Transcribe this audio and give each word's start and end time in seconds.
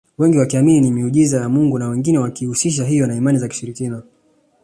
Wengi 0.17 0.37
wakiamini 0.37 0.79
ni 0.81 0.91
miujiza 0.91 1.41
ya 1.41 1.49
mungu 1.49 1.79
na 1.79 1.87
wengine 1.87 2.17
wakiihusisha 2.19 2.85
hiyo 2.85 3.07
na 3.07 3.15
imani 3.15 3.37
za 3.37 3.47
kishirikina 3.47 4.01